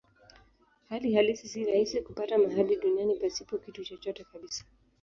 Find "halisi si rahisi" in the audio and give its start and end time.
1.13-2.01